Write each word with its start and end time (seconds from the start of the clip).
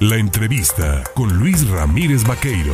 La 0.00 0.16
entrevista 0.16 1.04
con 1.14 1.38
Luis 1.38 1.68
Ramírez 1.68 2.26
Vaqueiro. 2.26 2.72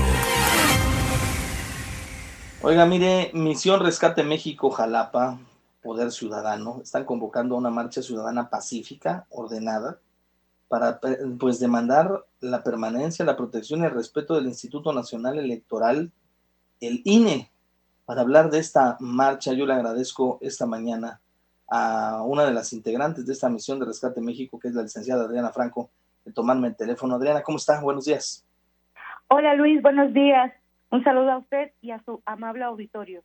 Oiga, 2.63 2.87
mire, 2.87 3.33
Misión 3.35 3.81
Rescate 3.81 4.23
México 4.23 4.71
Jalapa, 4.71 5.37
Poder 5.83 6.13
Ciudadano, 6.13 6.79
están 6.85 7.05
convocando 7.05 7.57
una 7.57 7.69
marcha 7.69 8.01
ciudadana 8.01 8.49
pacífica, 8.49 9.27
ordenada, 9.31 9.99
para 10.69 11.01
pues 11.41 11.59
demandar 11.59 12.25
la 12.39 12.63
permanencia, 12.63 13.25
la 13.25 13.37
protección 13.37 13.81
y 13.81 13.87
el 13.87 13.91
respeto 13.91 14.37
del 14.37 14.47
Instituto 14.47 14.93
Nacional 14.93 15.37
Electoral, 15.41 16.13
el 16.81 17.03
INE. 17.05 17.51
Para 18.05 18.21
hablar 18.21 18.51
de 18.51 18.61
esta 18.61 18.99
marcha, 19.01 19.53
yo 19.53 19.67
le 19.67 19.75
agradezco 19.75 20.39
esta 20.43 20.65
mañana 20.65 21.21
a 21.67 22.23
una 22.25 22.45
de 22.45 22.53
las 22.53 22.73
integrantes 22.73 23.27
de 23.27 23.33
esta 23.33 23.49
misión 23.49 23.81
de 23.81 23.87
Rescate 23.87 24.21
México, 24.21 24.61
que 24.61 24.69
es 24.69 24.75
la 24.75 24.83
licenciada 24.83 25.25
Adriana 25.25 25.51
Franco, 25.51 25.91
tomarme 26.33 26.69
el 26.69 26.77
teléfono. 26.77 27.15
Adriana, 27.15 27.43
¿cómo 27.43 27.59
está? 27.59 27.81
Buenos 27.81 28.05
días. 28.05 28.45
Hola 29.29 29.55
Luis, 29.55 29.83
buenos 29.83 30.13
días. 30.13 30.53
Un 30.91 31.03
saludo 31.03 31.33
a 31.33 31.39
usted 31.39 31.73
y 31.81 31.91
a 31.91 32.03
su 32.05 32.23
amable 32.25 32.65
auditorio. 32.65 33.23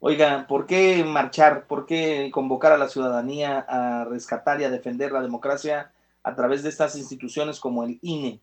Oiga, 0.00 0.46
¿por 0.46 0.66
qué 0.66 1.04
marchar? 1.04 1.66
¿Por 1.66 1.86
qué 1.86 2.30
convocar 2.32 2.72
a 2.72 2.78
la 2.78 2.88
ciudadanía 2.88 3.64
a 3.68 4.04
rescatar 4.04 4.60
y 4.60 4.64
a 4.64 4.70
defender 4.70 5.12
la 5.12 5.22
democracia 5.22 5.92
a 6.22 6.34
través 6.34 6.62
de 6.62 6.68
estas 6.68 6.96
instituciones 6.96 7.58
como 7.58 7.84
el 7.84 7.98
INE? 8.02 8.40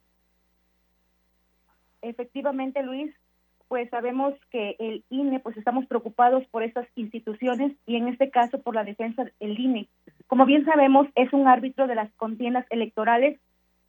Efectivamente, 2.01 2.83
Luis, 2.83 3.13
pues 3.67 3.89
sabemos 3.89 4.33
que 4.51 4.75
el 4.79 5.03
INE, 5.09 5.39
pues 5.39 5.57
estamos 5.57 5.85
preocupados 5.85 6.45
por 6.47 6.63
estas 6.63 6.87
instituciones 6.95 7.73
y 7.85 7.95
en 7.95 8.09
este 8.09 8.29
caso 8.29 8.61
por 8.61 8.75
la 8.75 8.83
defensa 8.83 9.23
del 9.39 9.59
INE. 9.59 9.87
Como 10.27 10.45
bien 10.45 10.65
sabemos, 10.65 11.07
es 11.15 11.31
un 11.33 11.47
árbitro 11.47 11.87
de 11.87 11.95
las 11.95 12.11
contiendas 12.13 12.65
electorales 12.69 13.39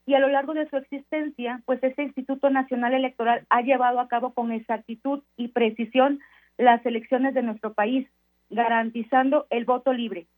y 0.06 0.14
a 0.14 0.20
lo 0.20 0.28
largo 0.28 0.54
de 0.54 0.68
su 0.70 0.76
existencia, 0.76 1.62
pues 1.66 1.82
este 1.82 2.04
Instituto 2.04 2.48
Nacional 2.48 2.94
Electoral 2.94 3.44
ha 3.50 3.60
llevado 3.62 3.98
a 3.98 4.06
cabo 4.06 4.32
con 4.32 4.52
exactitud 4.52 5.22
y 5.36 5.48
precisión 5.48 6.20
las 6.56 6.86
elecciones 6.86 7.34
de 7.34 7.42
nuestro 7.42 7.74
país, 7.74 8.08
garantizando 8.48 9.46
el 9.50 9.64
voto 9.64 9.92
libre. 9.92 10.28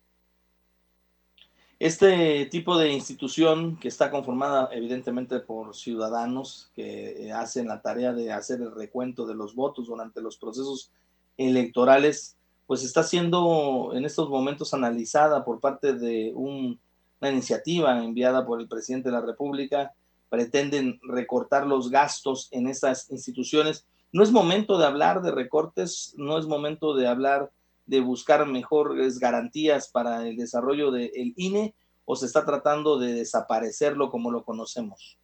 Este 1.77 2.45
tipo 2.47 2.77
de 2.77 2.91
institución 2.91 3.77
que 3.77 3.87
está 3.87 4.11
conformada 4.11 4.69
evidentemente 4.73 5.39
por 5.39 5.75
ciudadanos 5.75 6.71
que 6.75 7.31
hacen 7.33 7.67
la 7.67 7.81
tarea 7.81 8.11
de 8.11 8.33
hacer 8.33 8.59
el 8.59 8.75
recuento 8.75 9.25
de 9.25 9.35
los 9.35 9.55
votos 9.55 9.87
durante 9.87 10.19
los 10.19 10.37
procesos 10.37 10.91
electorales, 11.37 12.37
pues 12.65 12.83
está 12.83 13.03
siendo 13.03 13.91
en 13.93 14.03
estos 14.03 14.29
momentos 14.29 14.73
analizada 14.73 15.45
por 15.45 15.61
parte 15.61 15.93
de 15.93 16.33
un 16.35 16.79
una 17.21 17.31
iniciativa 17.31 18.03
enviada 18.03 18.45
por 18.45 18.61
el 18.61 18.67
presidente 18.67 19.09
de 19.09 19.15
la 19.15 19.21
República, 19.21 19.93
pretenden 20.29 20.99
recortar 21.03 21.65
los 21.65 21.89
gastos 21.89 22.49
en 22.51 22.67
estas 22.67 23.09
instituciones. 23.09 23.85
No 24.11 24.23
es 24.23 24.31
momento 24.31 24.77
de 24.77 24.85
hablar 24.85 25.21
de 25.21 25.31
recortes, 25.31 26.13
no 26.17 26.37
es 26.37 26.45
momento 26.45 26.95
de 26.95 27.07
hablar 27.07 27.49
de 27.85 27.99
buscar 28.01 28.45
mejores 28.45 29.19
garantías 29.19 29.89
para 29.89 30.27
el 30.27 30.37
desarrollo 30.37 30.91
del 30.91 31.33
INE 31.35 31.73
o 32.05 32.15
se 32.15 32.27
está 32.27 32.45
tratando 32.45 32.99
de 32.99 33.13
desaparecerlo 33.13 34.09
como 34.09 34.31
lo 34.31 34.43
conocemos. 34.43 35.17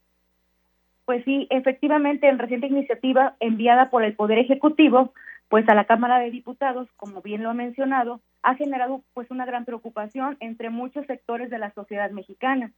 Pues 1.05 1.23
sí, 1.23 1.47
efectivamente, 1.51 2.27
en 2.27 2.39
reciente 2.39 2.67
iniciativa 2.67 3.35
enviada 3.39 3.91
por 3.91 4.03
el 4.03 4.15
Poder 4.15 4.39
Ejecutivo, 4.39 5.13
pues 5.49 5.69
a 5.69 5.75
la 5.75 5.85
Cámara 5.85 6.19
de 6.19 6.31
Diputados, 6.31 6.87
como 6.97 7.21
bien 7.21 7.43
lo 7.43 7.51
ha 7.51 7.53
mencionado, 7.53 8.21
ha 8.45 8.55
generado 8.55 9.03
pues 9.15 9.31
una 9.31 9.45
gran 9.45 9.65
preocupación 9.65 10.37
entre 10.39 10.69
muchos 10.69 11.05
sectores 11.07 11.49
de 11.49 11.57
la 11.57 11.71
sociedad 11.73 12.11
mexicana. 12.11 12.71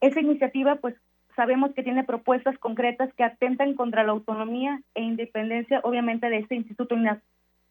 Esa 0.00 0.20
iniciativa 0.20 0.76
pues 0.76 0.94
sabemos 1.34 1.74
que 1.74 1.82
tiene 1.82 2.04
propuestas 2.04 2.56
concretas 2.58 3.12
que 3.14 3.24
atentan 3.24 3.74
contra 3.74 4.04
la 4.04 4.12
autonomía 4.12 4.80
e 4.94 5.02
independencia 5.02 5.80
obviamente 5.82 6.30
de 6.30 6.38
este 6.38 6.54
instituto 6.54 6.94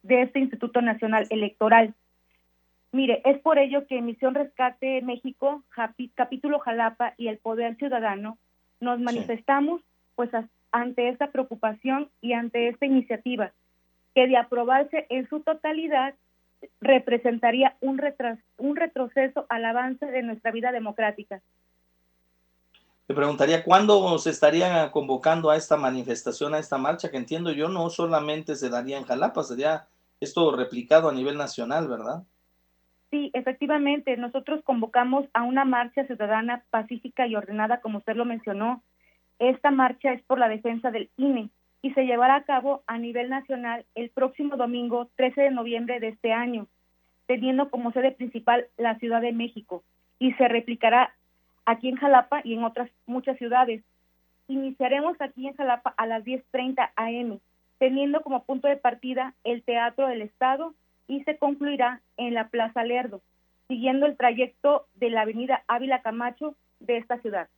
de 0.03 0.21
este 0.21 0.39
Instituto 0.39 0.81
Nacional 0.81 1.25
Electoral. 1.29 1.93
Mire, 2.91 3.21
es 3.23 3.39
por 3.39 3.57
ello 3.59 3.87
que 3.87 4.01
Misión 4.01 4.35
Rescate 4.35 5.01
México, 5.01 5.63
capítulo 6.15 6.59
Jalapa 6.59 7.13
y 7.17 7.29
el 7.29 7.37
Poder 7.37 7.75
Ciudadano 7.77 8.37
nos 8.81 8.99
manifestamos 8.99 9.81
pues 10.15 10.31
ante 10.71 11.07
esta 11.07 11.31
preocupación 11.31 12.09
y 12.21 12.33
ante 12.33 12.67
esta 12.67 12.85
iniciativa 12.85 13.53
que 14.13 14.27
de 14.27 14.35
aprobarse 14.35 15.05
en 15.09 15.29
su 15.29 15.39
totalidad 15.41 16.13
representaría 16.81 17.75
un, 17.81 18.01
un 18.57 18.75
retroceso 18.75 19.45
al 19.49 19.65
avance 19.65 20.05
de 20.05 20.23
nuestra 20.23 20.51
vida 20.51 20.71
democrática. 20.71 21.41
Te 23.07 23.13
preguntaría, 23.13 23.63
¿cuándo 23.63 24.17
se 24.17 24.31
estaría 24.31 24.91
convocando 24.91 25.49
a 25.49 25.55
esta 25.55 25.77
manifestación, 25.77 26.53
a 26.53 26.59
esta 26.59 26.77
marcha? 26.77 27.09
Que 27.09 27.17
entiendo 27.17 27.51
yo 27.51 27.69
no 27.69 27.89
solamente 27.89 28.55
se 28.55 28.69
daría 28.69 28.97
en 28.97 29.05
Jalapa, 29.05 29.43
sería 29.43 29.87
esto 30.19 30.53
replicado 30.55 31.07
a 31.07 31.13
nivel 31.13 31.37
nacional, 31.37 31.87
¿verdad? 31.87 32.23
Sí, 33.09 33.31
efectivamente, 33.33 34.17
nosotros 34.17 34.61
convocamos 34.65 35.25
a 35.33 35.43
una 35.43 35.63
marcha 35.63 36.05
ciudadana 36.05 36.65
pacífica 36.69 37.25
y 37.25 37.35
ordenada, 37.35 37.79
como 37.79 37.99
usted 37.99 38.17
lo 38.17 38.25
mencionó. 38.25 38.83
Esta 39.39 39.71
marcha 39.71 40.11
es 40.11 40.21
por 40.23 40.39
la 40.39 40.49
defensa 40.49 40.91
del 40.91 41.09
INE, 41.15 41.49
y 41.81 41.91
se 41.93 42.05
llevará 42.05 42.35
a 42.35 42.43
cabo 42.43 42.83
a 42.87 42.97
nivel 42.97 43.29
nacional 43.29 43.85
el 43.95 44.09
próximo 44.09 44.57
domingo 44.57 45.09
13 45.15 45.41
de 45.41 45.51
noviembre 45.51 45.99
de 45.99 46.09
este 46.09 46.33
año, 46.33 46.67
teniendo 47.27 47.69
como 47.69 47.91
sede 47.91 48.11
principal 48.11 48.67
la 48.77 48.97
Ciudad 48.99 49.21
de 49.21 49.33
México 49.33 49.83
y 50.19 50.33
se 50.33 50.47
replicará 50.47 51.13
aquí 51.65 51.89
en 51.89 51.97
Jalapa 51.97 52.41
y 52.43 52.53
en 52.53 52.63
otras 52.63 52.89
muchas 53.05 53.37
ciudades. 53.37 53.83
Iniciaremos 54.47 55.19
aquí 55.19 55.47
en 55.47 55.55
Jalapa 55.55 55.93
a 55.97 56.07
las 56.07 56.23
10.30 56.23 56.91
am, 56.95 57.39
teniendo 57.77 58.21
como 58.21 58.43
punto 58.43 58.67
de 58.67 58.77
partida 58.77 59.33
el 59.43 59.61
Teatro 59.63 60.07
del 60.07 60.21
Estado 60.21 60.73
y 61.07 61.23
se 61.23 61.37
concluirá 61.37 62.01
en 62.17 62.33
la 62.33 62.47
Plaza 62.47 62.83
Lerdo, 62.83 63.21
siguiendo 63.67 64.05
el 64.05 64.17
trayecto 64.17 64.87
de 64.95 65.09
la 65.09 65.21
Avenida 65.21 65.63
Ávila 65.67 66.01
Camacho 66.01 66.55
de 66.79 66.97
esta 66.97 67.19
ciudad. 67.19 67.49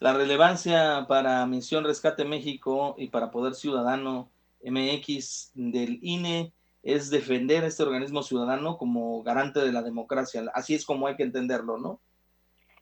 La 0.00 0.12
relevancia 0.12 1.06
para 1.08 1.44
Misión 1.46 1.84
Rescate 1.84 2.24
México 2.24 2.94
y 2.98 3.08
para 3.08 3.32
Poder 3.32 3.54
Ciudadano 3.54 4.28
MX 4.64 5.50
del 5.54 5.98
INE 6.02 6.52
es 6.84 7.10
defender 7.10 7.64
este 7.64 7.82
organismo 7.82 8.22
ciudadano 8.22 8.78
como 8.78 9.24
garante 9.24 9.58
de 9.58 9.72
la 9.72 9.82
democracia. 9.82 10.42
Así 10.54 10.74
es 10.74 10.86
como 10.86 11.08
hay 11.08 11.16
que 11.16 11.24
entenderlo, 11.24 11.78
¿no? 11.78 12.00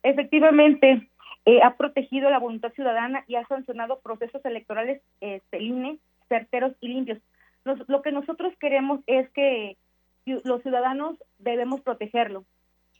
Efectivamente, 0.02 1.08
eh, 1.46 1.60
ha 1.62 1.76
protegido 1.78 2.28
la 2.28 2.38
voluntad 2.38 2.74
ciudadana 2.74 3.24
y 3.26 3.36
ha 3.36 3.46
sancionado 3.46 4.00
procesos 4.00 4.44
electorales 4.44 5.00
este, 5.22 5.62
INE 5.62 5.98
certeros 6.28 6.74
y 6.80 6.88
limpios. 6.88 7.18
lo 7.64 8.02
que 8.02 8.12
nosotros 8.12 8.52
queremos 8.60 9.00
es 9.06 9.30
que 9.30 9.78
los 10.26 10.62
ciudadanos 10.62 11.16
debemos 11.38 11.80
protegerlo 11.80 12.44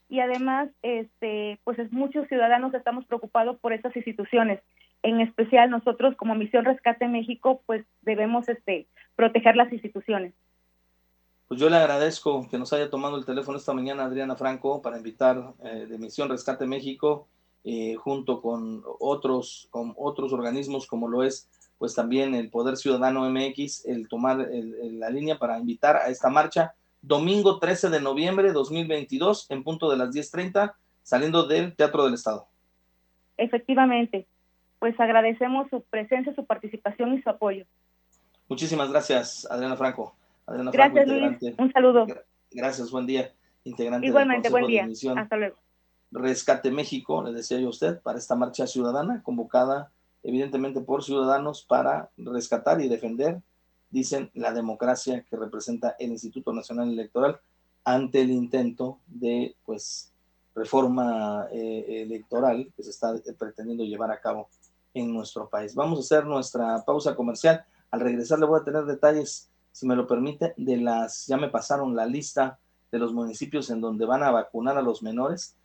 y 0.09 0.21
además 0.21 0.69
este 0.83 1.59
pues 1.65 1.79
es, 1.79 1.93
muchos 1.93 2.29
ciudadanos 2.29 2.75
estamos 2.75 3.05
preocupados 3.07 3.59
por 3.59 3.73
estas 3.73 3.95
instituciones. 3.97 4.61
En 5.03 5.21
especial 5.21 5.71
nosotros 5.71 6.17
como 6.17 6.35
misión 6.35 6.65
rescate 6.65 7.09
México 7.09 7.63
pues 7.67 7.85
debemos 8.03 8.49
este 8.49 8.87
proteger 9.15 9.57
las 9.57 9.73
instituciones. 9.73 10.33
Pues 11.49 11.61
yo 11.61 11.71
le 11.71 11.77
agradezco 11.77 12.49
que 12.49 12.59
nos 12.59 12.73
haya 12.73 12.91
tomado 12.91 13.17
el 13.17 13.25
teléfono 13.25 13.59
esta 13.59 13.73
mañana 13.73 14.05
Adriana 14.05 14.37
Franco 14.37 14.83
para 14.83 14.97
invitar 14.97 15.55
eh, 15.65 15.87
de 15.89 15.99
misión 15.99 16.29
rescate 16.29 16.67
México 16.67 17.29
eh, 17.65 17.95
junto 17.97 18.41
con 18.41 18.83
otros 19.01 19.69
con 19.71 19.95
otros 19.97 20.33
organismos 20.33 20.87
como 20.87 21.09
lo 21.09 21.23
es 21.23 21.49
pues 21.79 21.95
también 21.95 22.35
el 22.35 22.49
Poder 22.49 22.77
Ciudadano 22.77 23.29
MX 23.29 23.87
el 23.87 24.09
tomar 24.09 24.39
la 24.39 25.11
línea 25.11 25.39
para 25.39 25.59
invitar 25.59 25.97
a 25.97 26.09
esta 26.09 26.31
marcha 26.31 26.75
domingo 27.07 27.59
13 27.61 27.89
de 27.91 28.01
noviembre 28.01 28.49
de 28.49 28.53
2022 28.53 29.47
en 29.51 29.63
punto 29.63 29.89
de 29.91 29.97
las 29.97 30.11
10.30 30.11 30.75
saliendo 31.03 31.47
del 31.47 31.75
Teatro 31.77 32.05
del 32.05 32.15
Estado. 32.15 32.49
Efectivamente, 33.37 34.27
pues 34.81 34.99
agradecemos 34.99 35.69
su 35.71 35.83
presencia, 35.83 36.35
su 36.35 36.45
participación 36.45 37.15
y 37.15 37.23
su 37.23 37.31
apoyo. 37.31 37.65
Muchísimas 38.49 38.91
gracias, 38.91 39.47
Adriana 39.51 39.77
Franco. 39.77 40.17
Adriana 40.47 40.71
gracias, 40.73 41.07
Luis. 41.07 41.55
Un 41.59 41.73
saludo. 41.73 42.07
Gracias, 42.51 42.91
buen 42.91 43.07
día. 43.07 43.31
Integrante 43.65 44.07
Igualmente, 44.07 44.51
buen 44.51 44.67
día. 44.67 44.89
Hasta 45.17 45.37
luego. 45.37 45.57
Rescate 46.11 46.71
México, 46.71 47.23
le 47.23 47.33
decía 47.33 47.59
yo 47.59 47.67
a 47.67 47.71
usted, 47.71 48.01
para 48.01 48.19
esta 48.19 48.35
marcha 48.35 48.67
ciudadana 48.67 49.23
convocada 49.23 49.91
evidentemente 50.23 50.81
por 50.81 51.05
ciudadanos 51.05 51.63
para 51.63 52.11
rescatar 52.17 52.81
y 52.81 52.89
defender 52.89 53.41
dicen 53.97 54.31
la 54.35 54.53
democracia 54.53 55.25
que 55.29 55.37
representa 55.37 55.97
el 55.99 56.11
Instituto 56.11 56.53
Nacional 56.53 56.91
Electoral 56.91 57.41
ante 57.83 58.21
el 58.21 58.31
intento 58.31 58.99
de 59.07 59.57
pues 59.65 60.13
reforma 60.55 61.49
eh, 61.51 62.03
electoral 62.03 62.71
que 62.77 62.83
se 62.83 62.91
está 62.91 63.15
pretendiendo 63.39 63.85
llevar 63.85 64.11
a 64.11 64.21
cabo 64.21 64.49
en 64.93 65.15
nuestro 65.15 65.49
país. 65.49 65.75
Vamos 65.75 65.99
a 65.99 66.03
hacer 66.03 66.27
nuestra 66.27 66.85
pausa 66.85 67.17
comercial. 67.17 67.65
Al 67.91 68.01
regresar 68.01 68.39
le 68.39 68.45
voy 68.45 68.61
a 68.61 68.65
tener 68.65 68.85
detalles, 68.85 69.49
si 69.73 69.87
me 69.87 69.97
lo 69.97 70.07
permite, 70.07 70.53
de 70.59 70.77
las, 70.77 71.27
ya 71.27 71.39
me 71.39 71.49
pasaron 71.49 71.97
la 71.97 72.05
lista 72.05 72.59
de 72.93 72.99
los 72.99 73.15
municipios 73.15 73.71
en 73.71 73.81
donde 73.81 74.05
van 74.05 74.23
a 74.23 74.31
vacunar 74.31 74.77
a 74.77 74.83
los 74.83 75.03
menores 75.03 75.57